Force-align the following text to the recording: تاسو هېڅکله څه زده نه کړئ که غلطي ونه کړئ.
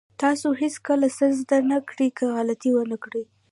تاسو 0.21 0.47
هېڅکله 0.61 1.07
څه 1.17 1.25
زده 1.39 1.57
نه 1.71 1.77
کړئ 1.89 2.09
که 2.17 2.25
غلطي 2.35 2.69
ونه 2.73 2.97
کړئ. 3.03 3.23